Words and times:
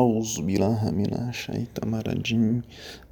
أعوذ 0.00 0.42
بالله 0.46 0.90
من 0.90 1.10
الشيطان 1.28 1.94
الرجيم 1.94 2.62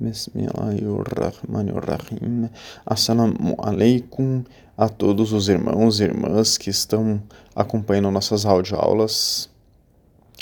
بسم 0.01 0.33
الله 0.39 0.79
الرحمن 0.79 1.69
الرحيم 1.69 2.49
Assalamu 2.87 3.57
alaikum 3.59 4.45
a 4.79 4.89
todos 4.89 5.33
os 5.33 5.49
irmãos 5.49 5.99
e 5.99 6.05
irmãs 6.05 6.57
que 6.57 6.71
estão 6.71 7.21
acompanhando 7.57 8.11
nossas 8.11 8.47
audioaulas. 8.47 9.49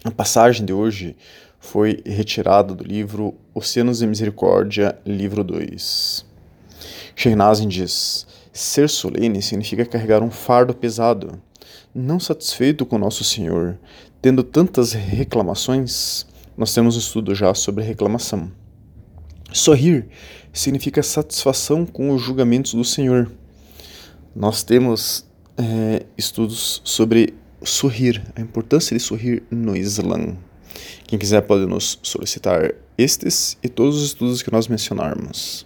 A 0.04 0.10
passagem 0.10 0.66
de 0.66 0.72
hoje 0.72 1.16
foi 1.58 2.02
retirada 2.04 2.74
do 2.74 2.84
livro 2.84 3.34
Oceanos 3.54 4.00
de 4.00 4.06
Misericórdia, 4.06 4.98
livro 5.06 5.42
2. 5.42 6.26
Shehnazin 7.16 7.68
diz: 7.68 8.26
Ser 8.52 8.90
solene 8.90 9.40
significa 9.40 9.86
carregar 9.86 10.22
um 10.22 10.30
fardo 10.30 10.74
pesado. 10.74 11.40
Não 11.94 12.20
satisfeito 12.20 12.84
com 12.84 12.98
nosso 12.98 13.24
Senhor, 13.24 13.78
tendo 14.20 14.42
tantas 14.42 14.92
reclamações, 14.92 16.26
nós 16.59 16.73
temos 16.73 16.97
um 16.97 16.99
estudo 16.99 17.33
já 17.33 17.53
sobre 17.53 17.85
reclamação. 17.85 18.51
Sorrir 19.53 20.09
significa 20.51 21.01
satisfação 21.01 21.85
com 21.85 22.11
os 22.13 22.21
julgamentos 22.21 22.73
do 22.73 22.83
Senhor. 22.83 23.31
Nós 24.35 24.61
temos 24.61 25.25
é, 25.57 26.05
estudos 26.17 26.81
sobre 26.83 27.33
sorrir, 27.63 28.21
a 28.35 28.41
importância 28.41 28.93
de 28.93 29.01
sorrir 29.01 29.41
no 29.49 29.73
Islã. 29.73 30.35
Quem 31.07 31.17
quiser 31.17 31.39
pode 31.43 31.65
nos 31.65 31.97
solicitar 32.03 32.73
estes 32.97 33.57
e 33.63 33.69
todos 33.69 33.95
os 33.95 34.07
estudos 34.07 34.41
que 34.41 34.51
nós 34.51 34.67
mencionarmos. 34.67 35.65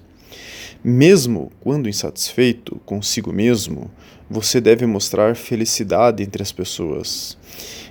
Mesmo 0.83 1.51
quando 1.59 1.89
insatisfeito 1.89 2.79
consigo 2.85 3.33
mesmo, 3.33 3.89
você 4.29 4.61
deve 4.61 4.85
mostrar 4.85 5.35
felicidade 5.35 6.21
entre 6.21 6.43
as 6.43 6.51
pessoas. 6.51 7.35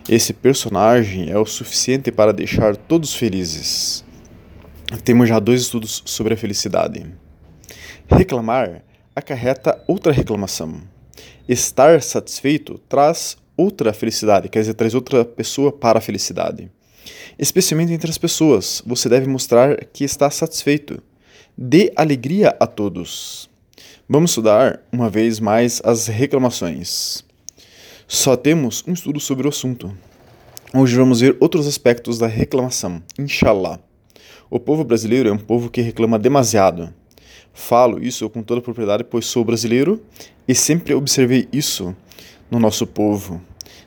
Esse 0.09 0.33
personagem 0.33 1.31
é 1.31 1.39
o 1.39 1.47
suficiente 1.47 2.11
para 2.11 2.33
deixar 2.33 2.77
todos 2.77 3.15
felizes. 3.15 4.05
Temos 5.05 5.29
já 5.29 5.39
dois 5.39 5.63
estudos 5.63 6.03
sobre 6.05 6.35
a 6.35 6.37
felicidade. 6.37 7.07
Reclamar 8.09 8.83
acarreta 9.15 9.81
outra 9.87 10.13
reclamação. 10.13 10.83
Estar 11.49 12.03
satisfeito 12.03 12.79
traz 12.89 13.37
outra 13.57 13.93
felicidade, 13.93 14.49
quer 14.49 14.61
dizer, 14.61 14.75
traz 14.75 14.93
outra 14.93 15.25
pessoa 15.25 15.71
para 15.71 15.99
a 15.99 16.03
felicidade. 16.03 16.69
Especialmente 17.39 17.93
entre 17.93 18.11
as 18.11 18.19
pessoas, 18.19 18.83
você 18.85 19.09
deve 19.09 19.29
mostrar 19.29 19.85
que 19.87 20.03
está 20.03 20.29
satisfeito. 20.31 21.01
Dê 21.57 21.93
alegria 21.95 22.57
a 22.59 22.67
todos. 22.67 23.49
Vamos 24.09 24.33
estudar 24.33 24.83
uma 24.91 25.09
vez 25.09 25.39
mais 25.39 25.81
as 25.85 26.09
reclamações. 26.09 27.25
Só 28.15 28.37
temos 28.37 28.85
um 28.87 28.93
estudo 28.93 29.19
sobre 29.19 29.47
o 29.47 29.49
assunto. 29.49 29.91
Hoje 30.75 30.95
vamos 30.95 31.21
ver 31.23 31.35
outros 31.41 31.67
aspectos 31.67 32.19
da 32.19 32.27
reclamação, 32.27 33.03
inshallah. 33.19 33.81
O 34.51 34.61
povo 34.61 34.85
brasileiro 34.85 35.31
é 35.31 35.33
um 35.33 35.39
povo 35.39 35.71
que 35.71 35.81
reclama 35.81 36.19
demasiado. 36.19 36.93
Falo 37.55 38.05
isso 38.05 38.29
com 38.29 38.43
toda 38.43 38.61
propriedade, 38.61 39.03
pois 39.03 39.25
sou 39.25 39.43
brasileiro 39.43 40.03
e 40.47 40.55
sempre 40.55 40.93
observei 40.93 41.49
isso 41.51 41.97
no 42.51 42.61
nosso 42.61 42.87
povo. 42.87 43.41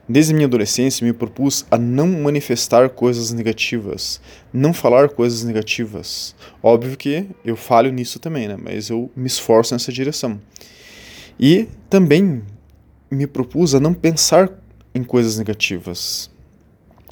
Desde 0.09 0.33
minha 0.33 0.47
adolescência 0.47 1.05
me 1.05 1.13
propus 1.13 1.63
a 1.69 1.77
não 1.77 2.07
manifestar 2.07 2.89
coisas 2.89 3.31
negativas, 3.31 4.19
não 4.51 4.73
falar 4.73 5.09
coisas 5.09 5.43
negativas. 5.43 6.35
Óbvio 6.63 6.97
que 6.97 7.27
eu 7.45 7.55
falho 7.55 7.91
nisso 7.91 8.17
também, 8.17 8.47
né? 8.47 8.57
mas 8.59 8.89
eu 8.89 9.11
me 9.15 9.27
esforço 9.27 9.75
nessa 9.75 9.93
direção. 9.93 10.41
E 11.39 11.67
também 11.91 12.41
me 13.09 13.27
propus 13.27 13.75
a 13.75 13.79
não 13.79 13.93
pensar 13.93 14.49
em 14.93 15.03
coisas 15.03 15.37
negativas. 15.37 16.29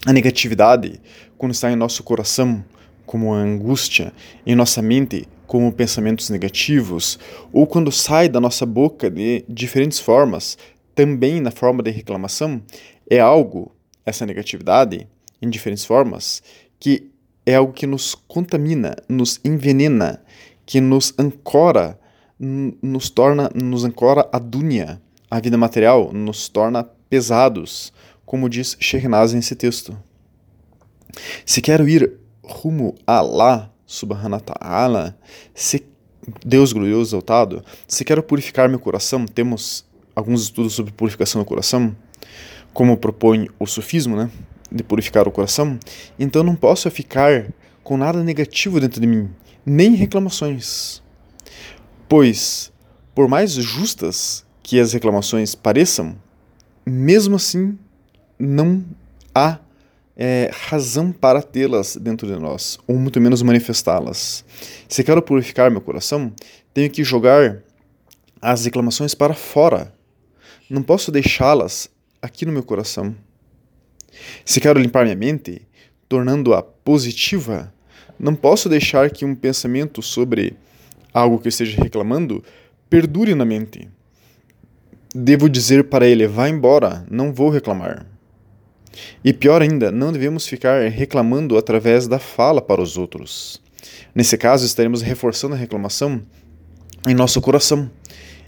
A 0.06 0.12
negatividade, 0.12 1.00
quando 1.38 1.54
está 1.54 1.72
em 1.72 1.76
nosso 1.76 2.04
coração, 2.04 2.64
como 3.06 3.34
a 3.34 3.38
angústia, 3.38 4.14
em 4.46 4.56
nossa 4.56 4.82
mente, 4.82 5.28
como 5.46 5.72
pensamentos 5.72 6.30
negativos, 6.30 7.20
ou 7.52 7.68
quando 7.68 7.92
sai 7.92 8.28
da 8.28 8.40
nossa 8.40 8.66
boca 8.66 9.10
de 9.10 9.46
diferentes 9.48 10.00
formas, 10.00 10.58
também 10.96 11.40
na 11.40 11.52
forma 11.52 11.84
de 11.84 11.92
reclamação, 11.92 12.62
é 13.10 13.20
algo, 13.20 13.72
essa 14.06 14.26
negatividade, 14.26 15.08
em 15.42 15.50
diferentes 15.50 15.86
formas, 15.86 16.42
que 16.80 17.10
é 17.46 17.56
algo 17.56 17.74
que 17.74 17.86
nos 17.86 18.16
contamina, 18.16 18.96
nos 19.08 19.40
envenena, 19.44 20.24
que 20.66 20.80
nos 20.80 21.14
ancora, 21.18 22.00
nos 22.40 23.10
torna, 23.10 23.50
nos 23.54 23.84
ancora 23.84 24.28
a 24.32 24.40
dunya, 24.40 25.02
a 25.34 25.40
vida 25.40 25.58
material 25.58 26.12
nos 26.14 26.48
torna 26.48 26.84
pesados, 27.10 27.92
como 28.24 28.48
diz 28.48 28.78
Shehnaz 28.80 29.34
nesse 29.34 29.56
texto. 29.56 29.98
Se 31.44 31.60
quero 31.60 31.90
ir 31.90 32.20
rumo 32.44 32.94
a 33.08 33.18
Allah 33.18 33.72
subhanahu 33.84 34.34
wa 34.34 34.40
ta'ala, 34.40 35.18
se 35.56 35.84
Deus 36.46 36.72
glorioso 36.72 37.10
exaltado, 37.10 37.66
se 37.88 38.06
quero 38.06 38.22
purificar 38.22 38.70
meu 38.70 38.78
coração, 38.78 39.26
temos 39.26 39.84
alguns 40.16 40.44
estudos 40.44 40.74
sobre 40.74 40.92
purificação 40.92 41.42
do 41.42 41.46
coração, 41.46 41.96
como 42.72 42.96
propõe 42.96 43.50
o 43.58 43.66
sufismo, 43.66 44.16
né, 44.16 44.30
de 44.72 44.84
purificar 44.84 45.28
o 45.28 45.32
coração, 45.32 45.80
então 46.20 46.44
não 46.44 46.56
posso 46.56 46.92
ficar 46.92 47.52
com 47.84 47.98
nada 47.98 48.24
negativo 48.24 48.80
dentro 48.80 49.02
de 49.02 49.08
mim, 49.08 49.32
nem 49.66 49.96
reclamações. 49.96 51.02
Pois, 52.08 52.72
por 53.16 53.28
mais 53.28 53.54
justas 53.54 54.46
que 54.64 54.80
as 54.80 54.94
reclamações 54.94 55.54
pareçam, 55.54 56.16
mesmo 56.86 57.36
assim 57.36 57.78
não 58.40 58.84
há 59.36 59.60
é, 60.16 60.50
razão 60.54 61.12
para 61.12 61.42
tê-las 61.42 61.98
dentro 61.98 62.26
de 62.28 62.40
nós, 62.40 62.80
ou 62.88 62.98
muito 62.98 63.20
menos 63.20 63.42
manifestá-las. 63.42 64.46
Se 64.88 65.04
quero 65.04 65.22
purificar 65.22 65.70
meu 65.70 65.82
coração, 65.82 66.32
tenho 66.74 66.90
que 66.90 67.04
jogar 67.04 67.62
as 68.42 68.66
reclamações 68.66 69.14
para 69.14 69.34
fora. 69.34 69.94
Não 70.70 70.82
posso 70.82 71.12
deixá-las 71.12 71.90
aqui 72.22 72.46
no 72.46 72.52
meu 72.52 72.64
coração. 72.64 73.16
Se 74.46 74.60
quero 74.60 74.80
limpar 74.80 75.04
minha 75.04 75.16
mente, 75.16 75.62
tornando-a 76.08 76.62
positiva, 76.62 77.74
não 78.20 78.36
posso 78.36 78.70
deixar 78.70 79.10
que 79.10 79.26
um 79.26 79.36
pensamento 79.36 80.02
sobre 80.02 80.56
algo 81.14 81.40
que 81.40 81.48
eu 81.48 81.50
esteja 81.50 81.82
reclamando 81.82 82.44
perdure 82.90 83.34
na 83.36 83.46
mente. 83.46 83.90
Devo 85.16 85.48
dizer 85.48 85.84
para 85.84 86.08
ele: 86.08 86.26
vá 86.26 86.50
embora, 86.50 87.06
não 87.08 87.32
vou 87.32 87.50
reclamar. 87.50 88.04
E 89.24 89.32
pior 89.32 89.62
ainda, 89.62 89.92
não 89.92 90.12
devemos 90.12 90.48
ficar 90.48 90.90
reclamando 90.90 91.56
através 91.56 92.08
da 92.08 92.18
fala 92.18 92.60
para 92.60 92.82
os 92.82 92.98
outros. 92.98 93.62
Nesse 94.16 94.38
caso, 94.38 94.66
estaremos 94.66 95.04
reforçando 95.04 95.54
a 95.54 95.58
reclamação 95.58 96.22
em 97.08 97.14
nosso 97.14 97.40
coração, 97.42 97.92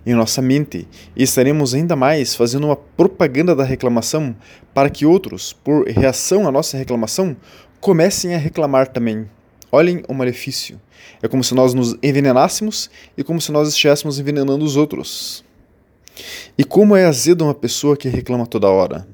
em 0.05 0.15
nossa 0.15 0.41
mente, 0.41 0.87
e 1.15 1.21
estaremos 1.21 1.75
ainda 1.75 1.95
mais 1.95 2.33
fazendo 2.33 2.65
uma 2.65 2.75
propaganda 2.75 3.55
da 3.55 3.63
reclamação 3.63 4.35
para 4.73 4.89
que 4.89 5.05
outros, 5.05 5.53
por 5.53 5.85
reação 5.87 6.47
à 6.47 6.51
nossa 6.51 6.77
reclamação, 6.77 7.37
comecem 7.79 8.33
a 8.33 8.39
reclamar 8.39 8.87
também. 8.87 9.29
Olhem 9.71 10.03
o 10.07 10.15
malefício. 10.15 10.81
É 11.21 11.27
como 11.27 11.43
se 11.43 11.53
nós 11.53 11.75
nos 11.75 11.95
envenenássemos 12.01 12.89
e 13.15 13.23
como 13.23 13.39
se 13.39 13.51
nós 13.51 13.69
estivéssemos 13.69 14.19
envenenando 14.19 14.65
os 14.65 14.75
outros. 14.75 15.45
E 16.57 16.63
como 16.63 16.95
é 16.95 17.05
azeda 17.05 17.43
uma 17.43 17.53
pessoa 17.53 17.97
que 17.97 18.07
reclama 18.07 18.47
toda 18.47 18.69
hora? 18.69 19.05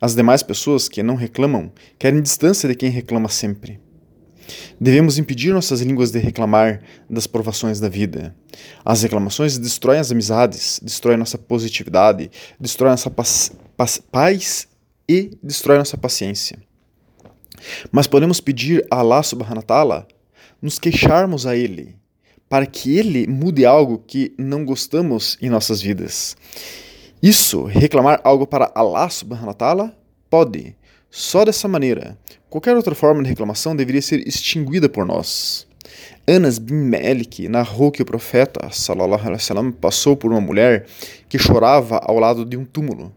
As 0.00 0.14
demais 0.14 0.42
pessoas 0.42 0.88
que 0.88 1.02
não 1.02 1.14
reclamam 1.14 1.70
querem 1.98 2.22
distância 2.22 2.66
de 2.66 2.74
quem 2.74 2.88
reclama 2.88 3.28
sempre. 3.28 3.78
Devemos 4.80 5.18
impedir 5.18 5.52
nossas 5.52 5.82
línguas 5.82 6.10
de 6.10 6.18
reclamar 6.18 6.80
das 7.10 7.26
provações 7.26 7.78
da 7.78 7.90
vida. 7.90 8.34
As 8.82 9.02
reclamações 9.02 9.58
destroem 9.58 9.98
as 9.98 10.10
amizades, 10.10 10.80
destroem 10.82 11.18
nossa 11.18 11.36
positividade, 11.36 12.30
destroem 12.58 12.92
nossa 12.92 13.10
paz 14.10 14.68
e 15.06 15.36
destroem 15.42 15.78
nossa 15.78 15.98
paciência. 15.98 16.58
Mas 17.92 18.06
podemos 18.06 18.40
pedir 18.40 18.86
a 18.90 19.00
Allah 19.00 19.22
subhanahu 19.22 19.58
wa 19.58 19.62
ta'ala 19.62 20.08
nos 20.62 20.78
queixarmos 20.78 21.46
a 21.46 21.54
Ele, 21.54 21.96
para 22.48 22.66
que 22.66 22.96
Ele 22.96 23.26
mude 23.26 23.64
algo 23.64 24.02
que 24.06 24.32
não 24.38 24.64
gostamos 24.64 25.36
em 25.40 25.48
nossas 25.48 25.80
vidas. 25.80 26.36
Isso, 27.22 27.64
reclamar 27.64 28.20
algo 28.22 28.46
para 28.46 28.70
Allah 28.74 29.08
subhanahu 29.08 29.48
wa 29.48 29.54
ta'ala, 29.54 29.98
pode. 30.30 30.76
Só 31.10 31.44
dessa 31.44 31.66
maneira. 31.66 32.18
Qualquer 32.48 32.76
outra 32.76 32.94
forma 32.94 33.22
de 33.22 33.28
reclamação 33.28 33.74
deveria 33.74 34.02
ser 34.02 34.26
extinguida 34.26 34.88
por 34.88 35.04
nós. 35.04 35.66
Anas 36.28 36.58
bin 36.58 36.90
Malik 36.90 37.48
narrou 37.48 37.90
que 37.90 38.02
o 38.02 38.06
profeta 38.06 38.68
sallallahu 38.70 39.26
alaihi 39.26 39.72
passou 39.72 40.16
por 40.16 40.30
uma 40.30 40.40
mulher 40.40 40.86
que 41.28 41.38
chorava 41.38 41.98
ao 42.02 42.18
lado 42.18 42.44
de 42.44 42.56
um 42.56 42.64
túmulo. 42.64 43.12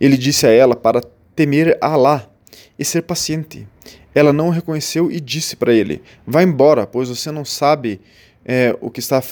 Ele 0.00 0.16
disse 0.16 0.46
a 0.46 0.50
ela 0.50 0.76
para 0.76 1.00
temer 1.34 1.76
a 1.80 1.88
Allah 1.88 2.30
e 2.78 2.84
ser 2.84 3.02
paciente. 3.02 3.66
Ela 4.14 4.32
não 4.32 4.48
o 4.48 4.50
reconheceu 4.50 5.10
e 5.10 5.20
disse 5.20 5.56
para 5.56 5.72
ele: 5.72 6.02
Vá 6.26 6.42
embora, 6.42 6.86
pois 6.86 7.08
você 7.08 7.30
não 7.30 7.44
sabe 7.44 8.00
é, 8.44 8.76
o 8.80 8.90
que 8.90 9.00
está 9.00 9.22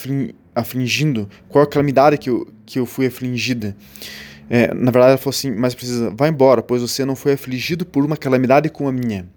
afligindo, 0.55 1.29
qual 1.49 1.63
a 1.63 1.67
calamidade 1.67 2.17
que 2.17 2.29
eu, 2.29 2.47
que 2.65 2.79
eu 2.79 2.85
fui 2.85 3.05
afligida. 3.05 3.75
É, 4.49 4.73
na 4.73 4.91
verdade, 4.91 5.11
ela 5.11 5.17
falou 5.17 5.31
assim: 5.31 5.51
Mas 5.51 5.73
precisa, 5.73 6.11
vá 6.15 6.27
embora, 6.27 6.61
pois 6.61 6.81
você 6.81 7.05
não 7.05 7.15
foi 7.15 7.33
afligido 7.33 7.85
por 7.85 8.03
uma 8.03 8.17
calamidade 8.17 8.69
como 8.69 8.89
a 8.89 8.91
minha. 8.91 9.27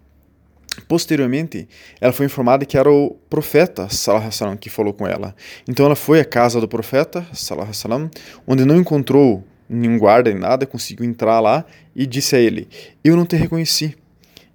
Posteriormente, 0.89 1.67
ela 2.01 2.13
foi 2.13 2.27
informada 2.27 2.67
que 2.67 2.77
era 2.77 2.91
o 2.91 3.17
profeta 3.31 3.89
Salah 3.89 4.31
Salam 4.31 4.57
que 4.57 4.69
falou 4.69 4.93
com 4.93 5.07
ela. 5.07 5.35
Então 5.67 5.87
ela 5.87 5.97
foi 5.97 6.21
à 6.21 6.25
casa 6.25 6.61
do 6.61 6.69
profeta 6.69 7.27
Salah 7.33 7.73
Salam, 7.73 8.11
onde 8.47 8.65
não 8.65 8.77
encontrou 8.77 9.43
nenhum 9.69 9.99
guarda 9.99 10.31
nem 10.31 10.39
nada, 10.39 10.67
conseguiu 10.67 11.05
entrar 11.05 11.41
lá 11.41 11.65
e 11.95 12.07
disse 12.07 12.37
a 12.37 12.39
ele: 12.39 12.69
Eu 13.03 13.17
não 13.17 13.25
te 13.25 13.37
reconheci. 13.37 13.97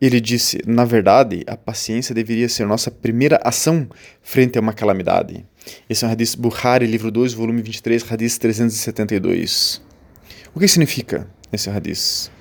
Ele 0.01 0.19
disse: 0.19 0.59
Na 0.65 0.83
verdade, 0.83 1.44
a 1.45 1.56
paciência 1.56 2.15
deveria 2.15 2.50
ser 2.50 2.65
nossa 2.65 2.89
primeira 2.89 3.39
ação 3.44 3.88
frente 4.24 4.57
a 4.57 4.62
uma 4.62 4.74
calamidade. 4.74 5.45
Esse 5.88 6.03
é 6.03 6.07
um 6.07 6.12
hadith 6.12 6.36
Bukhari, 6.38 6.88
livro 6.88 7.12
2, 7.12 7.33
volume 7.33 7.62
23, 7.62 8.03
hadith 8.12 8.39
372. 8.39 9.81
O 10.56 10.59
que 10.59 10.68
significa 10.68 11.27
esse 11.53 11.69
hadith? 11.69 12.31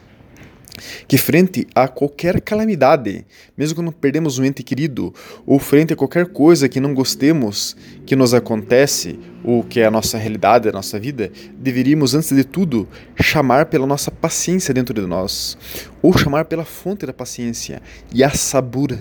que 1.07 1.19
frente 1.19 1.67
a 1.75 1.89
qualquer 1.89 2.41
calamidade, 2.41 3.27
mesmo 3.57 3.75
quando 3.75 3.93
perdemos 3.93 4.39
um 4.39 4.45
ente 4.45 4.63
querido, 4.63 5.15
ou 5.47 5.59
frente 5.59 5.93
a 5.93 5.97
qualquer 5.97 6.27
coisa 6.27 6.69
que 6.69 6.81
não 6.81 6.95
gostemos 6.95 7.77
que 8.07 8.17
nos 8.17 8.33
acontece, 8.33 9.19
ou 9.43 9.63
que 9.63 9.81
é 9.81 9.87
a 9.87 9.91
nossa 9.91 10.19
realidade, 10.19 10.69
a 10.69 10.73
nossa 10.73 10.99
vida, 10.99 11.31
deveríamos, 11.57 12.15
antes 12.15 12.35
de 12.35 12.45
tudo, 12.45 12.89
chamar 13.21 13.67
pela 13.67 13.87
nossa 13.87 14.11
paciência 14.11 14.75
dentro 14.75 14.95
de 14.95 15.01
nós, 15.03 15.57
ou 16.03 16.17
chamar 16.17 16.45
pela 16.45 16.65
fonte 16.65 17.07
da 17.07 17.13
paciência, 17.13 17.81
Yassabur. 18.15 18.97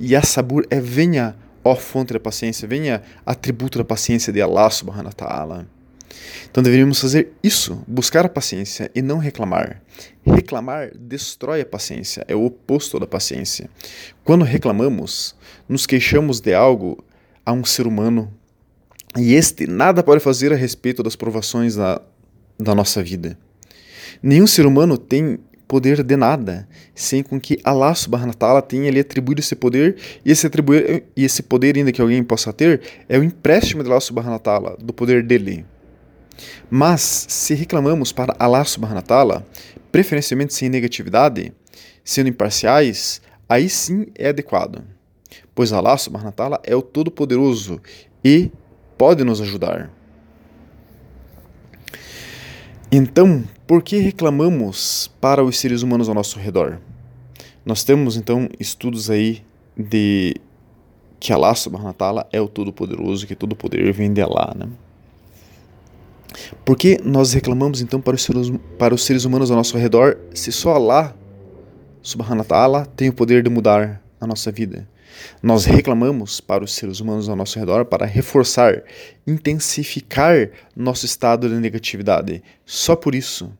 Yassabur 0.00 0.64
é 0.70 0.80
venha, 0.80 1.36
ó 1.64 1.74
fonte 1.74 2.12
da 2.12 2.20
paciência, 2.20 2.68
venha 2.68 3.02
atributo 3.24 3.78
da 3.78 3.84
paciência 3.84 4.32
de 4.32 4.40
Allah 4.40 4.70
subhanahu 4.70 5.06
wa 5.06 5.12
ta'ala. 5.12 5.66
Então 6.50 6.62
deveríamos 6.62 7.00
fazer 7.00 7.32
isso, 7.42 7.82
buscar 7.86 8.24
a 8.24 8.28
paciência 8.28 8.90
e 8.94 9.02
não 9.02 9.18
reclamar. 9.18 9.82
Reclamar 10.24 10.90
destrói 10.96 11.60
a 11.60 11.66
paciência, 11.66 12.24
é 12.28 12.34
o 12.34 12.44
oposto 12.44 12.98
da 12.98 13.06
paciência. 13.06 13.68
Quando 14.24 14.44
reclamamos, 14.44 15.34
nos 15.68 15.86
queixamos 15.86 16.40
de 16.40 16.54
algo 16.54 17.04
a 17.44 17.52
um 17.52 17.64
ser 17.64 17.86
humano 17.86 18.32
e 19.16 19.34
este 19.34 19.66
nada 19.66 20.02
pode 20.02 20.20
fazer 20.20 20.52
a 20.52 20.56
respeito 20.56 21.02
das 21.02 21.16
provações 21.16 21.74
da, 21.76 22.00
da 22.58 22.74
nossa 22.74 23.02
vida. 23.02 23.38
Nenhum 24.22 24.46
ser 24.46 24.66
humano 24.66 24.98
tem 24.98 25.38
poder 25.66 26.02
de 26.02 26.16
nada, 26.16 26.68
sem 26.94 27.22
com 27.22 27.40
que 27.40 27.58
Allah 27.64 27.94
subhanahu 27.94 28.62
tenha 28.62 28.90
lhe 28.90 29.00
atribuído 29.00 29.40
esse 29.40 29.56
poder, 29.56 29.96
e 30.24 30.30
esse, 30.30 30.46
atribuir, 30.46 31.04
e 31.16 31.24
esse 31.24 31.42
poder 31.42 31.76
ainda 31.76 31.90
que 31.90 32.00
alguém 32.00 32.22
possa 32.22 32.52
ter, 32.52 32.80
é 33.08 33.18
o 33.18 33.22
empréstimo 33.22 33.82
de 33.82 33.88
Allah 33.88 34.00
subhanahu 34.00 34.76
do 34.78 34.92
poder 34.92 35.22
dele. 35.22 35.64
Mas, 36.70 37.26
se 37.28 37.54
reclamamos 37.54 38.12
para 38.12 38.36
Allah 38.38 38.64
subhanahu 38.64 39.42
preferencialmente 39.90 40.54
sem 40.54 40.68
negatividade, 40.68 41.52
sendo 42.04 42.28
imparciais, 42.28 43.20
aí 43.48 43.68
sim 43.68 44.06
é 44.14 44.28
adequado. 44.28 44.84
Pois 45.54 45.72
Allah 45.72 45.96
subhanahu 45.96 46.34
é 46.62 46.76
o 46.76 46.82
Todo-Poderoso 46.82 47.80
e 48.24 48.50
pode 48.96 49.24
nos 49.24 49.40
ajudar. 49.40 49.90
Então, 52.90 53.44
por 53.66 53.82
que 53.82 53.98
reclamamos 53.98 55.10
para 55.20 55.42
os 55.42 55.58
seres 55.58 55.82
humanos 55.82 56.08
ao 56.08 56.14
nosso 56.14 56.38
redor? 56.38 56.78
Nós 57.64 57.82
temos 57.82 58.16
então 58.16 58.48
estudos 58.60 59.10
aí 59.10 59.42
de 59.76 60.36
que 61.18 61.32
Allah 61.32 61.54
subhanahu 61.54 61.88
wa 61.88 61.92
ta'ala 61.92 62.28
é 62.32 62.40
o 62.40 62.48
Todo-Poderoso, 62.48 63.26
que 63.26 63.34
todo 63.34 63.56
poder 63.56 63.92
vem 63.92 64.12
de 64.12 64.22
Allah, 64.22 64.54
né? 64.56 64.68
Por 66.64 66.76
que 66.76 67.00
nós 67.02 67.32
reclamamos 67.32 67.80
então 67.80 68.00
para 68.00 68.14
os, 68.14 68.22
seres, 68.22 68.52
para 68.78 68.94
os 68.94 69.04
seres 69.04 69.24
humanos 69.24 69.50
ao 69.50 69.56
nosso 69.56 69.76
redor 69.76 70.18
se 70.34 70.52
só 70.52 70.74
Allah, 70.74 71.14
subhanahu 72.02 72.38
wa 72.40 72.44
ta'ala, 72.44 72.86
tem 72.96 73.08
o 73.08 73.12
poder 73.12 73.42
de 73.42 73.50
mudar 73.50 74.02
a 74.20 74.26
nossa 74.26 74.52
vida? 74.52 74.86
Nós 75.42 75.64
reclamamos 75.64 76.40
para 76.40 76.64
os 76.64 76.74
seres 76.74 77.00
humanos 77.00 77.28
ao 77.28 77.36
nosso 77.36 77.58
redor 77.58 77.84
para 77.84 78.06
reforçar, 78.06 78.82
intensificar 79.26 80.50
nosso 80.74 81.06
estado 81.06 81.48
de 81.48 81.54
negatividade. 81.54 82.42
Só 82.64 82.96
por 82.96 83.14
isso. 83.14 83.52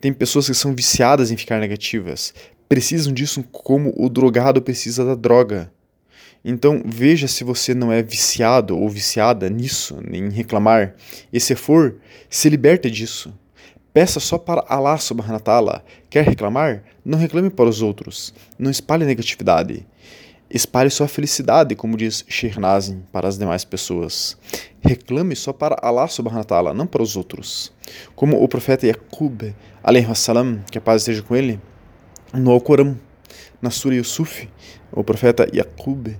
Tem 0.00 0.12
pessoas 0.12 0.46
que 0.46 0.54
são 0.54 0.74
viciadas 0.74 1.30
em 1.30 1.36
ficar 1.36 1.58
negativas, 1.58 2.34
precisam 2.68 3.12
disso 3.12 3.42
como 3.50 3.94
o 3.96 4.08
drogado 4.08 4.60
precisa 4.60 5.04
da 5.04 5.14
droga. 5.14 5.70
Então 6.44 6.80
veja 6.84 7.26
se 7.26 7.42
você 7.42 7.74
não 7.74 7.90
é 7.90 8.02
viciado 8.02 8.78
ou 8.78 8.88
viciada 8.88 9.50
nisso, 9.50 9.98
em 10.12 10.28
reclamar. 10.28 10.94
E 11.32 11.40
se 11.40 11.56
for, 11.56 11.96
se 12.30 12.48
liberte 12.48 12.88
disso. 12.88 13.34
Peça 13.92 14.20
só 14.20 14.36
para 14.36 14.64
Allah 14.68 14.98
subhanahu 14.98 15.32
wa 15.32 15.40
ta'ala. 15.40 15.84
Quer 16.10 16.24
reclamar? 16.24 16.84
Não 17.04 17.18
reclame 17.18 17.50
para 17.50 17.68
os 17.68 17.82
outros. 17.82 18.32
Não 18.58 18.70
espalhe 18.70 19.04
negatividade. 19.04 19.86
Espalhe 20.48 20.90
sua 20.90 21.08
felicidade, 21.08 21.74
como 21.74 21.96
diz 21.96 22.24
Sheikh 22.28 22.60
Nazim, 22.60 23.02
para 23.12 23.26
as 23.26 23.36
demais 23.36 23.64
pessoas. 23.64 24.36
Reclame 24.80 25.34
só 25.34 25.52
para 25.52 25.76
Allah 25.82 26.06
subhanahu 26.06 26.38
wa 26.38 26.44
ta'ala, 26.44 26.74
não 26.74 26.86
para 26.86 27.02
os 27.02 27.16
outros. 27.16 27.72
Como 28.14 28.42
o 28.42 28.48
profeta 28.48 28.86
Yaqub, 28.86 29.54
salam, 30.14 30.60
que 30.70 30.78
a 30.78 30.80
paz 30.80 31.02
esteja 31.02 31.22
com 31.22 31.34
ele, 31.34 31.60
no 32.32 32.50
Alcorão, 32.50 32.98
na 33.60 33.70
Surah 33.70 33.96
Yusuf, 33.96 34.48
o 34.92 35.02
profeta 35.02 35.48
Yaqub 35.52 36.16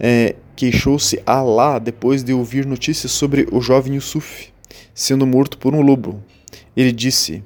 é, 0.00 0.36
queixou-se 0.54 1.22
a 1.26 1.36
Allah 1.36 1.78
depois 1.78 2.24
de 2.24 2.32
ouvir 2.32 2.64
notícias 2.64 3.12
sobre 3.12 3.46
o 3.52 3.60
jovem 3.60 3.94
Yusuf 3.94 4.52
sendo 4.94 5.26
morto 5.26 5.58
por 5.58 5.74
um 5.74 5.82
lobo. 5.82 6.22
Ele 6.76 6.92
disse: 6.92 7.44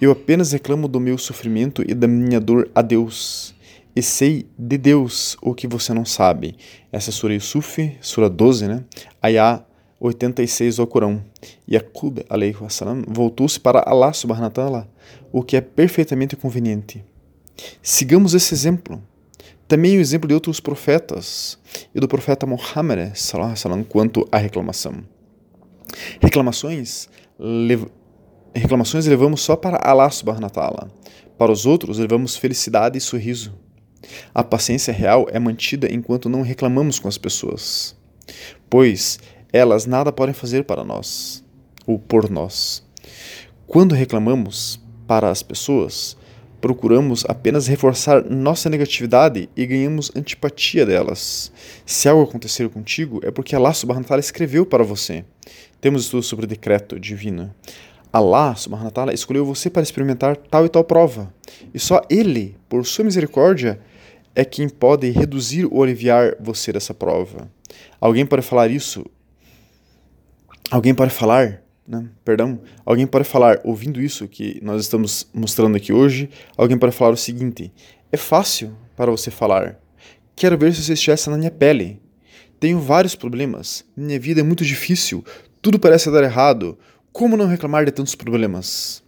Eu 0.00 0.10
apenas 0.10 0.52
reclamo 0.52 0.88
do 0.88 0.98
meu 0.98 1.18
sofrimento 1.18 1.84
e 1.86 1.94
da 1.94 2.08
minha 2.08 2.40
dor 2.40 2.70
a 2.74 2.80
Deus. 2.80 3.54
E 3.94 4.02
sei 4.02 4.46
de 4.58 4.78
Deus 4.78 5.36
o 5.42 5.54
que 5.54 5.66
você 5.66 5.92
não 5.92 6.04
sabe. 6.04 6.56
Essa 6.92 7.10
é 7.10 7.12
Sura 7.12 7.34
Yusuf, 7.34 7.96
Sura 8.00 8.28
12, 8.30 8.68
né? 8.68 8.84
Ayah 9.20 9.64
86 10.00 10.76
do 10.76 10.86
Corão. 10.86 11.24
Yaqub, 11.68 12.20
salam, 12.68 13.02
voltou-se 13.08 13.58
para 13.58 13.82
Allah 13.86 14.12
subhanahu 14.12 14.52
wa 14.72 14.86
o 15.32 15.42
que 15.42 15.56
é 15.56 15.60
perfeitamente 15.60 16.36
conveniente. 16.36 17.04
Sigamos 17.82 18.34
esse 18.34 18.54
exemplo. 18.54 19.02
Também 19.66 19.98
o 19.98 20.00
exemplo 20.00 20.28
de 20.28 20.34
outros 20.34 20.60
profetas 20.60 21.58
e 21.94 22.00
do 22.00 22.08
profeta 22.08 22.46
Muhammad 22.46 23.14
salam, 23.14 23.84
quanto 23.84 24.26
à 24.30 24.38
reclamação. 24.38 25.04
Reclamações, 26.20 27.08
lev 27.38 27.86
reclamações 28.54 29.06
levamos 29.06 29.42
só 29.42 29.56
para 29.56 29.78
Allah 29.82 30.10
subhanahu 30.10 30.50
wa. 30.56 30.88
Para 31.36 31.52
os 31.52 31.66
outros, 31.66 31.98
levamos 31.98 32.36
felicidade 32.36 32.98
e 32.98 33.00
sorriso. 33.00 33.54
A 34.34 34.44
paciência 34.44 34.92
real 34.92 35.26
é 35.30 35.38
mantida 35.38 35.92
enquanto 35.92 36.28
não 36.28 36.42
reclamamos 36.42 36.98
com 36.98 37.08
as 37.08 37.18
pessoas, 37.18 37.96
pois 38.68 39.18
elas 39.52 39.86
nada 39.86 40.12
podem 40.12 40.34
fazer 40.34 40.64
para 40.64 40.84
nós 40.84 41.44
ou 41.86 41.98
por 41.98 42.30
nós. 42.30 42.82
Quando 43.66 43.94
reclamamos 43.94 44.80
para 45.06 45.30
as 45.30 45.42
pessoas, 45.42 46.16
procuramos 46.60 47.24
apenas 47.28 47.66
reforçar 47.66 48.24
nossa 48.24 48.68
negatividade 48.68 49.48
e 49.56 49.66
ganhamos 49.66 50.10
antipatia 50.14 50.84
delas. 50.84 51.52
Se 51.86 52.08
algo 52.08 52.22
acontecer 52.22 52.68
contigo, 52.68 53.20
é 53.22 53.30
porque 53.30 53.54
Allah 53.54 53.72
subhanahu 53.72 54.02
wa 54.02 54.08
ta'ala 54.08 54.20
escreveu 54.20 54.66
para 54.66 54.84
você. 54.84 55.24
Temos 55.80 56.04
estudos 56.04 56.26
sobre 56.26 56.44
o 56.44 56.48
decreto 56.48 56.98
divino. 56.98 57.54
Allah 58.12 58.56
subhanahu 58.56 58.86
wa 58.86 58.90
ta'ala 58.90 59.14
escolheu 59.14 59.44
você 59.44 59.70
para 59.70 59.82
experimentar 59.82 60.36
tal 60.36 60.64
e 60.64 60.68
tal 60.68 60.82
prova. 60.82 61.32
E 61.72 61.78
só 61.78 62.02
Ele, 62.10 62.56
por 62.68 62.84
sua 62.86 63.04
misericórdia, 63.04 63.80
é 64.38 64.44
quem 64.44 64.68
pode 64.68 65.10
reduzir 65.10 65.66
ou 65.68 65.82
aliviar 65.82 66.36
você 66.38 66.72
dessa 66.72 66.94
prova. 66.94 67.50
Alguém 68.00 68.24
pode 68.24 68.42
falar 68.42 68.70
isso? 68.70 69.04
Alguém 70.70 70.94
pode 70.94 71.10
falar 71.10 71.64
né? 71.88 72.06
Perdão, 72.22 72.60
alguém 72.84 73.06
pode 73.06 73.24
falar, 73.24 73.60
ouvindo 73.64 73.98
isso 73.98 74.28
que 74.28 74.60
nós 74.62 74.82
estamos 74.82 75.26
mostrando 75.32 75.74
aqui 75.74 75.90
hoje, 75.90 76.28
alguém 76.54 76.78
pode 76.78 76.94
falar 76.94 77.12
o 77.12 77.16
seguinte: 77.16 77.72
é 78.12 78.16
fácil 78.16 78.76
para 78.94 79.10
você 79.10 79.30
falar. 79.30 79.80
Quero 80.36 80.58
ver 80.58 80.74
se 80.74 80.84
você 80.84 80.92
estivesse 80.92 81.30
na 81.30 81.38
minha 81.38 81.50
pele. 81.50 81.98
Tenho 82.60 82.78
vários 82.78 83.16
problemas. 83.16 83.84
Minha 83.96 84.20
vida 84.20 84.40
é 84.40 84.42
muito 84.44 84.64
difícil. 84.64 85.24
Tudo 85.62 85.78
parece 85.78 86.10
dar 86.10 86.22
errado. 86.22 86.78
Como 87.10 87.36
não 87.36 87.46
reclamar 87.46 87.86
de 87.86 87.90
tantos 87.90 88.14
problemas? 88.14 89.02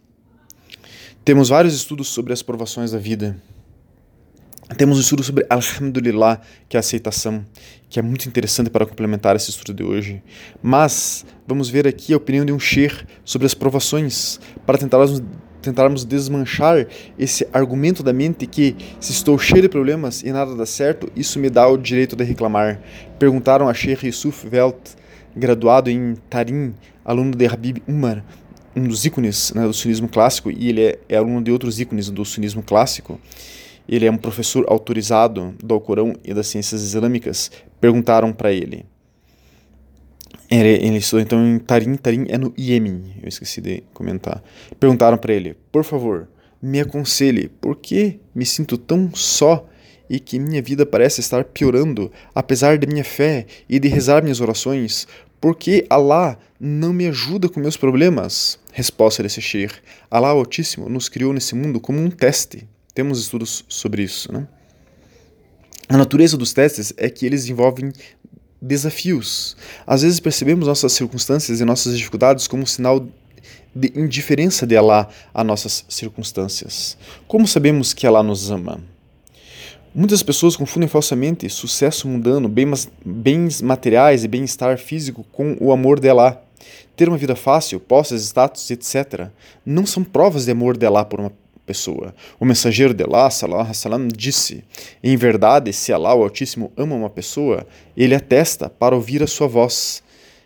Temos 1.23 1.49
vários 1.49 1.75
estudos 1.75 2.07
sobre 2.07 2.33
as 2.33 2.41
provações 2.41 2.91
da 2.91 2.97
vida. 2.97 3.37
Temos 4.77 4.97
um 4.97 5.01
estudo 5.01 5.21
sobre 5.21 5.45
Alhamdulillah, 5.49 6.39
que 6.69 6.77
é 6.77 6.79
a 6.79 6.81
aceitação, 6.81 7.45
que 7.89 7.99
é 7.99 8.01
muito 8.01 8.25
interessante 8.27 8.69
para 8.69 8.85
complementar 8.85 9.35
esse 9.35 9.49
estudo 9.49 9.73
de 9.73 9.83
hoje. 9.83 10.23
Mas 10.63 11.25
vamos 11.45 11.69
ver 11.69 11.85
aqui 11.85 12.13
a 12.13 12.17
opinião 12.17 12.45
de 12.45 12.53
um 12.53 12.59
Sheikh 12.59 13.03
sobre 13.25 13.45
as 13.45 13.53
provações, 13.53 14.39
para 14.65 14.77
tentarmos, 14.77 15.21
tentarmos 15.61 16.05
desmanchar 16.05 16.87
esse 17.19 17.45
argumento 17.51 18.01
da 18.01 18.13
mente 18.13 18.47
que, 18.47 18.75
se 18.99 19.11
estou 19.11 19.37
cheio 19.37 19.61
de 19.61 19.69
problemas 19.69 20.23
e 20.23 20.31
nada 20.31 20.55
dá 20.55 20.65
certo, 20.65 21.11
isso 21.17 21.37
me 21.37 21.49
dá 21.49 21.67
o 21.67 21.75
direito 21.75 22.15
de 22.15 22.23
reclamar. 22.23 22.81
Perguntaram 23.19 23.67
a 23.67 23.73
Sheikh 23.73 24.07
Yusuf 24.07 24.47
Welt, 24.47 24.95
graduado 25.35 25.89
em 25.89 26.15
Tarim, 26.29 26.73
aluno 27.03 27.35
de 27.35 27.45
Habib 27.45 27.83
Umar, 27.85 28.23
um 28.73 28.87
dos 28.87 29.05
ícones 29.05 29.51
né, 29.53 29.67
do 29.67 29.73
sunismo 29.73 30.07
clássico, 30.07 30.49
e 30.49 30.69
ele 30.69 30.81
é, 30.81 30.99
é 31.09 31.17
aluno 31.17 31.43
de 31.43 31.51
outros 31.51 31.77
ícones 31.77 32.09
do 32.09 32.23
sunismo 32.23 32.63
clássico 32.63 33.19
ele 33.91 34.05
é 34.05 34.11
um 34.11 34.17
professor 34.17 34.63
autorizado 34.69 35.53
do 35.61 35.73
Alcorão 35.73 36.15
e 36.23 36.33
das 36.33 36.47
ciências 36.47 36.81
islâmicas, 36.81 37.51
perguntaram 37.81 38.31
para 38.31 38.53
ele. 38.53 38.85
Ele, 40.49 40.69
ele 40.69 40.97
estudou 40.97 41.21
então 41.21 41.45
em 41.45 41.59
Tarim, 41.59 41.95
Tarim 41.95 42.25
é 42.29 42.37
no 42.37 42.53
Iêmen, 42.57 43.15
eu 43.21 43.27
esqueci 43.27 43.59
de 43.59 43.83
comentar. 43.93 44.41
Perguntaram 44.79 45.17
para 45.17 45.33
ele, 45.33 45.57
por 45.71 45.83
favor, 45.83 46.29
me 46.61 46.79
aconselhe, 46.79 47.49
por 47.49 47.75
que 47.75 48.19
me 48.33 48.45
sinto 48.45 48.77
tão 48.77 49.13
só 49.13 49.67
e 50.09 50.19
que 50.19 50.39
minha 50.39 50.61
vida 50.61 50.85
parece 50.85 51.19
estar 51.19 51.43
piorando, 51.43 52.11
apesar 52.33 52.77
da 52.77 52.87
minha 52.87 53.03
fé 53.03 53.45
e 53.67 53.77
de 53.77 53.89
rezar 53.89 54.23
minhas 54.23 54.39
orações? 54.39 55.07
Por 55.39 55.55
que 55.55 55.85
Allah 55.89 56.37
não 56.59 56.93
me 56.93 57.07
ajuda 57.07 57.49
com 57.49 57.59
meus 57.59 57.75
problemas? 57.75 58.59
Resposta 58.71 59.23
desse 59.23 59.41
Sheikh: 59.41 59.75
Allah 60.09 60.29
Altíssimo 60.29 60.87
nos 60.87 61.09
criou 61.09 61.33
nesse 61.33 61.55
mundo 61.55 61.79
como 61.79 61.99
um 61.99 62.09
teste. 62.09 62.67
Temos 62.93 63.19
estudos 63.19 63.63
sobre 63.67 64.03
isso, 64.03 64.31
né? 64.31 64.47
A 65.87 65.97
natureza 65.97 66.37
dos 66.37 66.53
testes 66.53 66.93
é 66.97 67.09
que 67.09 67.25
eles 67.25 67.47
envolvem 67.47 67.91
desafios. 68.61 69.57
Às 69.85 70.01
vezes 70.03 70.19
percebemos 70.19 70.67
nossas 70.67 70.93
circunstâncias 70.93 71.59
e 71.59 71.65
nossas 71.65 71.97
dificuldades 71.97 72.47
como 72.47 72.63
um 72.63 72.65
sinal 72.65 73.05
de 73.73 73.91
indiferença 73.95 74.67
de 74.67 74.77
Allah 74.77 75.09
a 75.33 75.43
nossas 75.43 75.85
circunstâncias. 75.89 76.97
Como 77.27 77.47
sabemos 77.47 77.93
que 77.93 78.05
Allah 78.05 78.23
nos 78.23 78.51
ama? 78.51 78.81
Muitas 79.93 80.23
pessoas 80.23 80.55
confundem 80.55 80.87
falsamente 80.87 81.49
sucesso 81.49 82.07
mundano, 82.07 82.49
bens 83.03 83.61
materiais 83.61 84.23
e 84.23 84.27
bem-estar 84.27 84.77
físico 84.77 85.25
com 85.31 85.57
o 85.59 85.71
amor 85.71 85.99
de 85.99 86.09
Allah. 86.09 86.41
Ter 86.95 87.09
uma 87.09 87.17
vida 87.17 87.35
fácil, 87.35 87.79
posses, 87.79 88.23
status, 88.23 88.69
etc., 88.71 89.27
não 89.65 89.85
são 89.85 90.03
provas 90.03 90.45
de 90.45 90.51
amor 90.51 90.77
de 90.77 90.85
Allah 90.85 91.03
por 91.03 91.19
uma 91.19 91.33
pessoa. 91.71 92.13
O 92.37 92.43
mensageiro 92.43 92.93
de 92.93 93.03
Allah, 93.03 93.29
salam, 93.29 93.73
salam, 93.73 94.07
disse: 94.09 94.63
Em 95.01 95.15
verdade, 95.15 95.71
se 95.71 95.93
Allah, 95.93 96.13
o 96.13 96.21
Altíssimo, 96.23 96.71
ama 96.75 96.95
uma 96.95 97.09
pessoa, 97.09 97.65
ele 97.95 98.13
atesta 98.13 98.69
para 98.69 98.93
ouvir 98.93 99.23
a 99.23 99.27
sua 99.27 99.47
voz. 99.47 100.03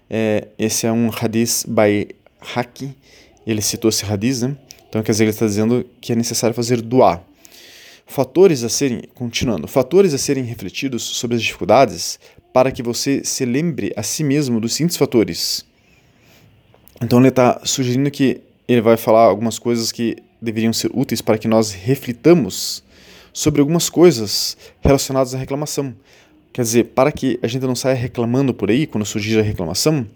É, 0.08 0.48
esse 0.60 0.86
é 0.86 0.92
um 0.92 1.10
hadith 1.10 1.66
by 1.68 2.08
Haki. 2.56 2.96
Ele 3.46 3.62
citou 3.62 3.90
esse 3.90 4.06
hadith, 4.06 4.42
né? 4.42 4.56
Então, 4.88 5.02
quer 5.02 5.12
dizer, 5.12 5.24
ele 5.24 5.32
está 5.32 5.48
dizendo 5.48 5.84
que 6.00 6.14
é 6.14 6.16
necessário 6.16 6.56
fazer 6.56 6.80
doar. 6.82 7.24
Fatores 8.06 8.64
a 8.64 8.70
serem, 8.70 9.02
continuando, 9.16 9.68
fatores 9.68 10.14
a 10.14 10.18
serem 10.20 10.44
refletidos 10.44 11.02
sobre 11.02 11.36
as 11.36 11.42
dificuldades 11.42 12.20
para 12.54 12.72
que 12.72 12.84
você 12.84 13.24
se 13.24 13.44
lembre 13.46 13.92
a 13.98 14.04
si 14.04 14.24
mesmo 14.24 14.62
dos 14.62 14.74
seguintes 14.76 14.96
fatores. 14.96 15.66
Então 17.02 17.20
ele 17.20 17.30
está 17.30 17.62
sugerindo 17.66 18.10
que 18.12 18.42
ele 18.68 18.82
vai 18.82 18.96
falar 18.96 19.24
algumas 19.24 19.60
coisas 19.60 19.92
que 19.92 20.18
deveriam 20.46 20.72
ser 20.72 20.92
úteis 20.94 21.22
para 21.22 21.38
que 21.38 21.48
nós 21.48 21.72
reflitamos 21.72 22.84
sobre 23.34 23.60
algumas 23.60 23.90
coisas 23.90 24.56
relacionadas 24.82 25.36
à 25.36 25.38
reclamação. 25.38 25.94
Quer 26.54 26.62
dizer, 26.62 26.84
para 26.86 27.12
que 27.12 27.38
a 27.44 27.48
gente 27.48 27.66
não 27.66 27.76
saia 27.76 27.96
reclamando 27.96 28.54
por 28.54 28.70
aí 28.70 28.88
quando 28.88 29.06
surgir 29.06 29.38
a 29.38 29.42
reclamação, 29.42 30.08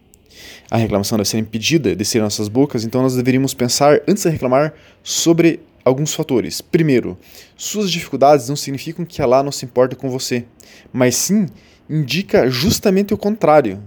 a 0.72 0.78
reclamação 0.78 1.18
deve 1.18 1.28
ser 1.28 1.38
impedida 1.38 1.96
de 1.96 2.06
ser 2.06 2.22
nossas 2.22 2.48
bocas, 2.48 2.86
então 2.86 3.02
nós 3.02 3.16
deveríamos 3.16 3.54
pensar 3.54 4.00
antes 4.08 4.24
de 4.24 4.30
reclamar 4.30 4.74
sobre 5.04 5.60
alguns 5.84 6.14
fatores. 6.14 6.62
Primeiro, 6.62 7.18
suas 7.58 7.92
dificuldades 7.92 8.48
não 8.48 8.56
significam 8.56 9.04
que 9.04 9.22
Allah 9.22 9.44
não 9.44 9.52
se 9.52 9.66
importa 9.66 9.96
com 9.96 10.10
você, 10.10 10.46
mas 10.94 11.16
sim 11.16 11.48
indica 11.90 12.50
justamente 12.50 13.14
o 13.14 13.18
contrário. 13.18 13.82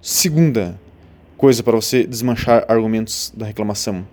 Segunda 0.00 0.78
coisa 1.36 1.62
para 1.62 1.76
você 1.76 2.06
desmanchar 2.06 2.64
argumentos 2.68 3.32
da 3.36 3.46
reclamação. 3.46 4.06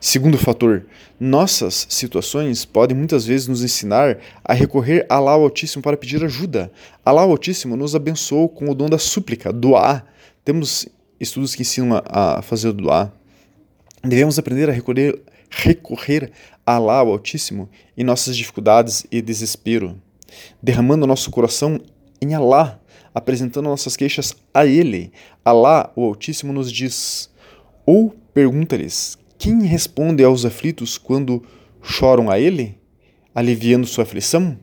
Segundo 0.00 0.38
fator, 0.38 0.86
nossas 1.18 1.86
situações 1.88 2.64
podem 2.64 2.96
muitas 2.96 3.24
vezes 3.24 3.48
nos 3.48 3.62
ensinar 3.62 4.18
a 4.44 4.52
recorrer 4.52 5.06
a 5.08 5.16
Allah 5.16 5.32
Altíssimo 5.32 5.82
para 5.82 5.96
pedir 5.96 6.24
ajuda. 6.24 6.70
Allah 7.04 7.22
Altíssimo 7.22 7.76
nos 7.76 7.94
abençoou 7.94 8.48
com 8.48 8.68
o 8.68 8.74
dom 8.74 8.88
da 8.88 8.98
súplica, 8.98 9.52
doar. 9.52 10.06
Temos 10.44 10.86
estudos 11.18 11.54
que 11.54 11.62
ensinam 11.62 12.02
a 12.04 12.42
fazer 12.42 12.68
o 12.68 12.72
doar. 12.72 13.12
Devemos 14.02 14.38
aprender 14.38 14.68
a 14.68 14.72
recorrer, 14.72 15.20
recorrer 15.50 16.30
a 16.66 16.74
Allah 16.74 16.98
Altíssimo 16.98 17.68
em 17.96 18.04
nossas 18.04 18.36
dificuldades 18.36 19.06
e 19.10 19.22
desespero, 19.22 20.00
derramando 20.62 21.06
nosso 21.06 21.30
coração 21.30 21.80
em 22.20 22.34
Allah, 22.34 22.80
apresentando 23.14 23.68
nossas 23.68 23.96
queixas 23.96 24.36
a 24.52 24.66
Ele. 24.66 25.12
Allah, 25.44 25.92
o 25.94 26.04
Altíssimo, 26.04 26.52
nos 26.52 26.70
diz: 26.70 27.30
ou 27.86 28.14
pergunta-lhes 28.32 29.16
quem 29.44 29.60
responde 29.66 30.24
aos 30.24 30.46
aflitos 30.46 30.96
quando 30.96 31.42
choram 31.82 32.30
a 32.30 32.40
Ele, 32.40 32.78
aliviando 33.34 33.86
sua 33.86 34.04
aflição? 34.04 34.58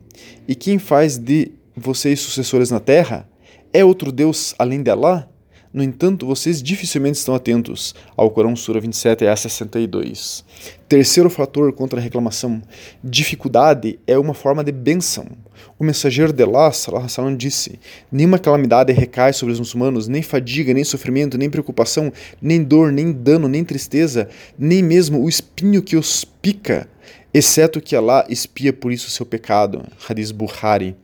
E 0.48 0.56
quem 0.56 0.80
faz 0.80 1.20
de 1.20 1.52
vocês 1.76 2.20
sucessores 2.20 2.72
na 2.72 2.80
terra? 2.80 3.30
É 3.72 3.86
outro 3.86 4.12
Deus 4.12 4.56
além 4.58 4.82
de 4.82 4.90
Allah? 4.90 5.30
No 5.72 5.84
entanto, 5.84 6.26
vocês 6.26 6.64
dificilmente 6.64 7.20
estão 7.20 7.36
atentos 7.36 7.94
ao 8.18 8.32
Corão 8.32 8.56
Sura 8.56 8.80
27 8.80 9.28
a 9.28 9.36
62. 9.36 10.44
Terceiro 10.90 11.30
fator 11.30 11.72
contra 11.74 12.00
a 12.00 12.04
reclamação: 12.04 12.60
dificuldade 13.04 14.00
é 14.08 14.18
uma 14.18 14.34
forma 14.34 14.64
de 14.64 14.72
bênção. 14.72 15.28
O 15.78 15.84
mensageiro 15.84 16.32
de 16.32 16.44
Allah 16.44 16.72
salam, 16.72 17.36
disse: 17.36 17.80
Nenhuma 18.12 18.40
calamidade 18.40 18.94
recai 18.94 19.34
sobre 19.34 19.54
os 19.54 19.60
muçulmanos, 19.60 20.08
nem 20.08 20.22
fadiga, 20.22 20.74
nem 20.74 20.84
sofrimento, 20.84 21.38
nem 21.38 21.50
preocupação, 21.50 22.12
nem 22.42 22.64
dor, 22.64 22.92
nem 22.92 23.12
dano, 23.12 23.48
nem 23.48 23.64
tristeza, 23.64 24.30
nem 24.58 24.84
mesmo 24.84 25.24
o 25.24 25.30
espinho 25.30 25.82
que 25.82 25.96
os 25.96 26.24
pica, 26.24 26.88
exceto 27.34 27.82
que 27.82 27.96
Allah 27.96 28.26
espia 28.30 28.72
por 28.72 28.92
isso 28.92 29.10
seu 29.10 29.26
pecado. 29.26 29.84
Hadith 30.08 30.34
Bukhari. 30.34 30.96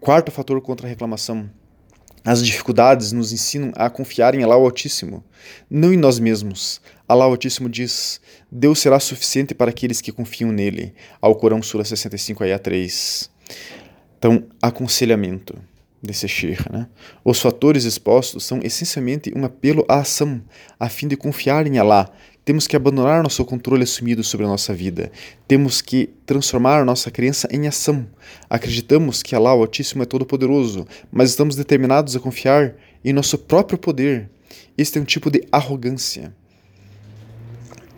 Quarto 0.00 0.30
fator 0.30 0.60
contra 0.60 0.86
a 0.86 0.90
reclamação: 0.90 1.48
as 2.24 2.44
dificuldades 2.44 3.10
nos 3.10 3.32
ensinam 3.32 3.72
a 3.74 3.90
confiar 3.90 4.32
em 4.34 4.44
Allah 4.44 4.54
Altíssimo, 4.54 5.24
não 5.68 5.92
em 5.92 5.96
nós 5.96 6.20
mesmos. 6.20 6.80
Allah 7.08 7.24
Altíssimo 7.24 7.68
diz: 7.68 8.20
Deus 8.50 8.78
será 8.78 9.00
suficiente 9.00 9.54
para 9.54 9.70
aqueles 9.70 10.00
que 10.00 10.12
confiam 10.12 10.52
nele. 10.52 10.94
Ao 11.20 11.34
Corão, 11.34 11.60
Sura 11.60 11.84
65, 11.84 12.44
ayah 12.44 12.60
3. 12.60 13.28
Então, 14.22 14.44
aconselhamento 14.62 15.58
desse 16.00 16.28
Sheikh. 16.28 16.70
Né? 16.70 16.86
Os 17.24 17.40
fatores 17.40 17.82
expostos 17.82 18.44
são 18.44 18.60
essencialmente 18.62 19.32
um 19.34 19.44
apelo 19.44 19.84
à 19.88 19.96
ação, 19.96 20.40
a 20.78 20.88
fim 20.88 21.08
de 21.08 21.16
confiar 21.16 21.66
em 21.66 21.76
Allah, 21.76 22.08
temos 22.44 22.68
que 22.68 22.76
abandonar 22.76 23.20
nosso 23.20 23.44
controle 23.44 23.82
assumido 23.82 24.22
sobre 24.22 24.46
a 24.46 24.48
nossa 24.48 24.72
vida. 24.72 25.10
Temos 25.48 25.82
que 25.82 26.08
transformar 26.24 26.84
nossa 26.84 27.10
crença 27.10 27.48
em 27.50 27.66
ação. 27.66 28.06
Acreditamos 28.48 29.24
que 29.24 29.34
Allah, 29.34 29.54
o 29.54 29.60
Altíssimo, 29.60 30.04
é 30.04 30.06
todo-poderoso, 30.06 30.86
mas 31.10 31.30
estamos 31.30 31.56
determinados 31.56 32.14
a 32.14 32.20
confiar 32.20 32.76
em 33.04 33.12
nosso 33.12 33.36
próprio 33.36 33.76
poder. 33.76 34.30
Este 34.78 35.00
é 35.00 35.02
um 35.02 35.04
tipo 35.04 35.32
de 35.32 35.46
arrogância. 35.50 36.32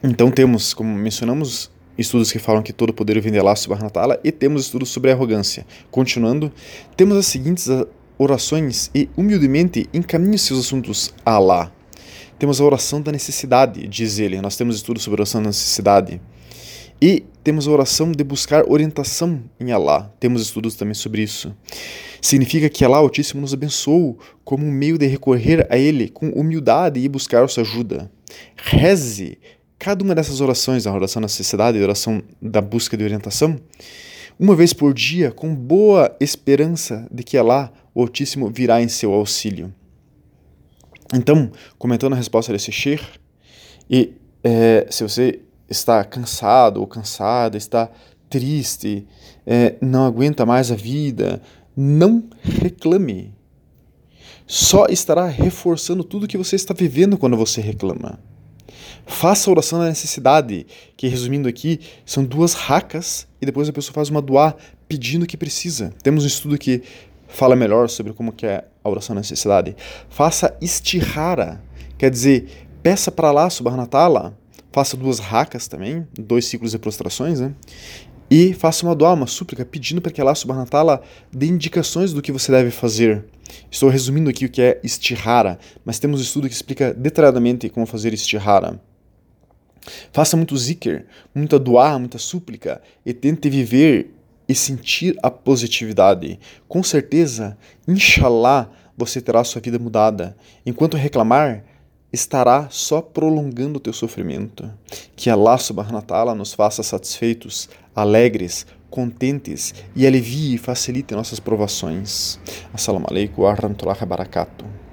Então 0.02 0.30
temos, 0.30 0.72
como 0.72 0.94
mencionamos, 0.94 1.70
estudos 1.96 2.32
que 2.32 2.38
falam 2.38 2.62
que 2.62 2.72
todo 2.72 2.92
poder 2.92 3.20
vem 3.20 3.32
de 3.32 3.38
Allah 3.38 3.56
subhanahu 3.56 3.84
wa 3.84 3.90
ta'ala 3.90 4.20
e 4.24 4.32
temos 4.32 4.62
estudos 4.62 4.88
sobre 4.88 5.10
arrogância. 5.10 5.66
Continuando, 5.90 6.52
temos 6.96 7.16
as 7.16 7.26
seguintes 7.26 7.68
orações 8.18 8.90
e 8.94 9.08
humildemente 9.16 9.88
encaminhe 9.92 10.38
seus 10.38 10.60
assuntos 10.60 11.12
a 11.24 11.32
Allah. 11.32 11.72
Temos 12.38 12.60
a 12.60 12.64
oração 12.64 13.00
da 13.00 13.12
necessidade, 13.12 13.86
diz 13.86 14.18
ele. 14.18 14.40
Nós 14.40 14.56
temos 14.56 14.76
estudos 14.76 15.02
sobre 15.02 15.20
a 15.20 15.22
oração 15.22 15.40
da 15.40 15.48
necessidade. 15.48 16.20
E 17.00 17.24
temos 17.42 17.68
a 17.68 17.70
oração 17.70 18.12
de 18.12 18.24
buscar 18.24 18.64
orientação 18.68 19.42
em 19.60 19.72
Allah. 19.72 20.12
Temos 20.18 20.42
estudos 20.42 20.74
também 20.74 20.94
sobre 20.94 21.22
isso. 21.22 21.54
Significa 22.20 22.68
que 22.68 22.84
Allah 22.84 22.98
Altíssimo 22.98 23.40
nos 23.40 23.52
abençoou 23.52 24.18
como 24.44 24.64
um 24.64 24.70
meio 24.70 24.96
de 24.96 25.06
recorrer 25.06 25.66
a 25.70 25.76
Ele 25.76 26.08
com 26.08 26.30
humildade 26.30 26.98
e 27.00 27.08
buscar 27.08 27.48
sua 27.48 27.62
ajuda. 27.62 28.10
Reze 28.56 29.38
cada 29.78 30.04
uma 30.04 30.14
dessas 30.14 30.40
orações, 30.40 30.86
a 30.86 30.92
oração 30.92 31.20
da 31.20 31.26
necessidade 31.26 31.78
a 31.78 31.82
oração 31.82 32.22
da 32.40 32.60
busca 32.60 32.96
de 32.96 33.04
orientação, 33.04 33.58
uma 34.38 34.56
vez 34.56 34.72
por 34.72 34.92
dia, 34.92 35.30
com 35.30 35.54
boa 35.54 36.14
esperança 36.20 37.06
de 37.10 37.22
que 37.22 37.36
Allah, 37.36 37.72
o 37.94 38.00
Altíssimo, 38.00 38.50
virá 38.50 38.82
em 38.82 38.88
seu 38.88 39.12
auxílio. 39.12 39.72
Então, 41.14 41.52
comentando 41.78 42.14
a 42.14 42.16
resposta 42.16 42.52
desse 42.52 42.72
Sheikh, 42.72 43.04
e 43.88 44.14
é, 44.42 44.86
se 44.90 45.02
você 45.02 45.40
está 45.68 46.02
cansado 46.04 46.80
ou 46.80 46.86
cansada, 46.86 47.56
está 47.56 47.90
triste, 48.28 49.06
é, 49.46 49.76
não 49.80 50.04
aguenta 50.04 50.44
mais 50.44 50.72
a 50.72 50.74
vida, 50.74 51.40
não 51.76 52.24
reclame. 52.42 53.32
Só 54.46 54.86
estará 54.86 55.26
reforçando 55.26 56.02
tudo 56.02 56.26
que 56.26 56.36
você 56.36 56.56
está 56.56 56.74
vivendo 56.74 57.16
quando 57.16 57.36
você 57.36 57.60
reclama. 57.60 58.18
Faça 59.06 59.48
a 59.48 59.52
oração 59.52 59.78
da 59.78 59.86
necessidade, 59.86 60.66
que 60.96 61.08
resumindo 61.08 61.48
aqui, 61.48 61.80
são 62.06 62.24
duas 62.24 62.54
racas 62.54 63.26
e 63.40 63.46
depois 63.46 63.68
a 63.68 63.72
pessoa 63.72 63.94
faz 63.94 64.08
uma 64.08 64.22
doá 64.22 64.54
pedindo 64.88 65.24
o 65.24 65.26
que 65.26 65.36
precisa. 65.36 65.92
Temos 66.02 66.24
um 66.24 66.26
estudo 66.26 66.58
que 66.58 66.82
fala 67.28 67.54
melhor 67.56 67.88
sobre 67.88 68.12
como 68.12 68.32
que 68.32 68.46
é 68.46 68.64
a 68.82 68.88
oração 68.88 69.14
da 69.14 69.20
necessidade. 69.20 69.76
Faça 70.08 70.56
istihara, 70.60 71.62
quer 71.98 72.10
dizer, 72.10 72.68
peça 72.82 73.10
para 73.10 73.30
lá, 73.30 73.50
subhanatala, 73.50 74.36
faça 74.72 74.96
duas 74.96 75.18
racas 75.18 75.68
também, 75.68 76.06
dois 76.18 76.46
ciclos 76.46 76.72
de 76.72 76.78
prostrações, 76.78 77.40
né? 77.40 77.54
e 78.30 78.52
faça 78.52 78.84
uma 78.84 78.94
dua, 78.94 79.12
uma 79.12 79.26
súplica, 79.26 79.64
pedindo 79.64 80.00
para 80.00 80.10
que 80.10 80.20
Allah 80.20 80.34
ta'ala 80.68 81.02
dê 81.32 81.46
indicações 81.46 82.12
do 82.12 82.22
que 82.22 82.32
você 82.32 82.50
deve 82.50 82.70
fazer. 82.70 83.24
Estou 83.70 83.88
resumindo 83.88 84.30
aqui 84.30 84.46
o 84.46 84.50
que 84.50 84.62
é 84.62 84.80
istihara, 84.82 85.58
mas 85.84 85.98
temos 85.98 86.20
um 86.20 86.22
estudo 86.22 86.48
que 86.48 86.54
explica 86.54 86.92
detalhadamente 86.92 87.68
como 87.68 87.86
fazer 87.86 88.12
istihara. 88.12 88.80
Faça 90.12 90.36
muito 90.36 90.56
zikr, 90.56 91.04
muita 91.34 91.58
dua, 91.58 91.98
muita 91.98 92.18
súplica 92.18 92.80
e 93.04 93.12
tente 93.12 93.48
viver 93.48 94.14
e 94.48 94.54
sentir 94.54 95.16
a 95.22 95.30
positividade. 95.30 96.38
Com 96.68 96.82
certeza, 96.82 97.56
inshallah, 97.86 98.70
você 98.96 99.20
terá 99.20 99.42
sua 99.44 99.60
vida 99.60 99.78
mudada. 99.78 100.36
Enquanto 100.64 100.96
reclamar, 100.96 101.64
estará 102.12 102.68
só 102.70 103.00
prolongando 103.00 103.78
o 103.78 103.80
teu 103.80 103.92
sofrimento. 103.92 104.70
Que 105.16 105.30
Allah 105.30 105.58
subhanahu 105.58 105.96
wa 105.96 106.02
ta'ala 106.02 106.34
nos 106.34 106.54
faça 106.54 106.82
satisfeitos, 106.82 107.68
alegres, 107.94 108.66
contentes 108.88 109.74
e 109.96 110.06
alivie 110.06 110.54
e 110.54 110.58
facilite 110.58 111.14
nossas 111.14 111.40
provações. 111.40 112.38
Assalamu 112.72 113.06
alaikum 113.10 113.42
wa 113.42 113.54
rahmatullahi 113.54 114.00
wa 114.00 114.06
barakatuh. 114.06 114.83